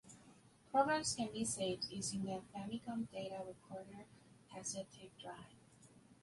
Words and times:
Programs 0.71 1.13
can 1.15 1.31
be 1.31 1.45
saved 1.45 1.85
using 1.91 2.23
the 2.25 2.41
Famicom 2.55 3.07
Data 3.11 3.43
Recorder 3.45 4.05
cassette 4.51 4.87
tape 4.99 5.13
drive. 5.21 5.53